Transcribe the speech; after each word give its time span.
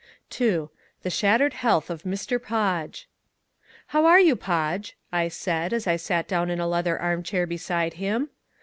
2. 0.31 0.71
The 1.03 1.11
Shattered 1.11 1.53
Health 1.53 1.91
of 1.91 2.01
Mr. 2.01 2.41
Podge 2.41 3.07
"How 3.89 4.03
are 4.07 4.19
you, 4.19 4.35
Podge?" 4.35 4.97
I 5.11 5.27
said, 5.27 5.73
as 5.73 5.85
I 5.85 5.95
sat 5.95 6.27
down 6.27 6.49
in 6.49 6.59
a 6.59 6.65
leather 6.67 6.97
armchair 6.99 7.45
beside 7.45 7.93
him. 7.93 8.31